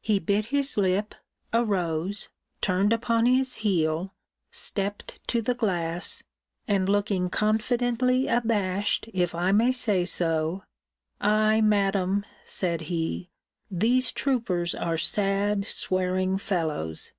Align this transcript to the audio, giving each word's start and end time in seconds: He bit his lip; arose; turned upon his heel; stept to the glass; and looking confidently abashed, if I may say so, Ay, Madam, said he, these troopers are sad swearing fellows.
He 0.00 0.20
bit 0.20 0.44
his 0.54 0.76
lip; 0.76 1.16
arose; 1.52 2.28
turned 2.60 2.92
upon 2.92 3.26
his 3.26 3.56
heel; 3.56 4.14
stept 4.52 5.20
to 5.26 5.42
the 5.42 5.52
glass; 5.52 6.22
and 6.68 6.88
looking 6.88 7.28
confidently 7.28 8.28
abashed, 8.28 9.10
if 9.12 9.34
I 9.34 9.50
may 9.50 9.72
say 9.72 10.04
so, 10.04 10.62
Ay, 11.20 11.60
Madam, 11.60 12.24
said 12.44 12.82
he, 12.82 13.30
these 13.68 14.12
troopers 14.12 14.76
are 14.76 14.96
sad 14.96 15.66
swearing 15.66 16.38
fellows. 16.38 17.10